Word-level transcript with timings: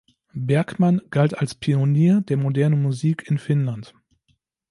Bergman 0.33 1.03
galt 1.11 1.37
als 1.37 1.53
Pionier 1.53 2.21
der 2.21 2.35
modernen 2.35 2.81
Musik 2.81 3.21
in 3.29 3.37
Finnland. 3.37 3.93